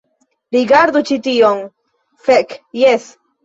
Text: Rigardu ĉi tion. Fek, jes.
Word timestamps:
Rigardu 0.55 1.03
ĉi 1.11 1.19
tion. 1.29 1.63
Fek, 2.29 2.61
jes. 2.85 3.11